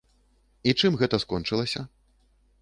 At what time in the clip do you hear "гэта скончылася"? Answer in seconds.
1.01-1.85